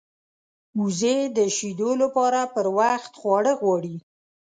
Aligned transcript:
وزې 0.79 1.17
د 1.37 1.39
شیدو 1.55 1.91
لپاره 2.01 2.39
پر 2.53 2.65
وخت 2.79 3.11
خواړه 3.19 3.53
غواړي 3.61 3.95